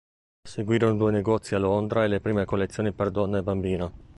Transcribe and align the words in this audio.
Seguirono 0.43 0.95
due 0.97 1.11
negozi 1.11 1.53
a 1.53 1.59
Londra 1.59 2.03
e 2.03 2.07
le 2.07 2.19
prime 2.21 2.43
collezioni 2.43 2.91
per 2.91 3.11
donna 3.11 3.37
e 3.37 3.43
bambino. 3.43 3.93